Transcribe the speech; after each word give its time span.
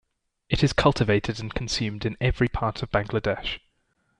It 0.49 0.63
is 0.63 0.73
cultivated 0.73 1.39
and 1.39 1.53
consumed 1.53 2.07
in 2.07 2.17
every 2.19 2.47
part 2.47 2.81
of 2.81 2.89
Bangladesh. 2.89 3.59